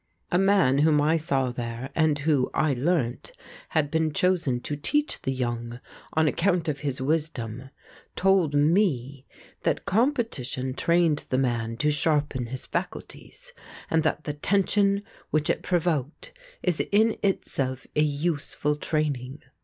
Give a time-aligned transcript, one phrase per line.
[0.31, 3.33] A man whom I saw there and who, I learnt,
[3.69, 5.79] had been chosen to teach the young
[6.13, 7.69] on account of his wisdom,
[8.15, 9.27] told me
[9.61, 13.53] that competition trained the man to sharpen his faculties;
[13.91, 16.33] and that the tension which it provoked
[16.63, 19.43] is in itself a useful training.